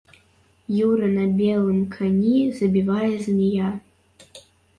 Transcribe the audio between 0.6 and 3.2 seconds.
Юры на белым кані забівае